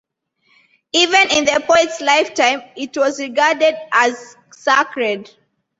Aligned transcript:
Even 0.93 1.29
in 1.29 1.45
the 1.45 1.63
poet's 1.67 2.01
lifetime 2.01 2.63
it 2.75 2.97
was 2.97 3.19
regarded 3.19 3.75
as 3.93 4.35
sacred. 4.51 5.29